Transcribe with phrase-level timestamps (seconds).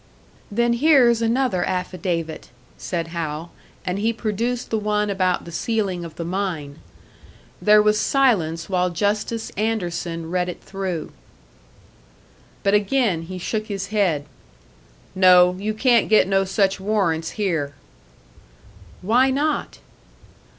[0.49, 3.51] "Then here's another affidavit," said Hal;
[3.85, 6.79] and he produced the one about the sealing of the mine.
[7.61, 11.11] There was silence while Justice Anderson read it through.
[12.63, 14.25] But again he shook his head.
[15.13, 17.75] "No, you can't get no such warrants here."
[19.03, 19.77] "Why not?"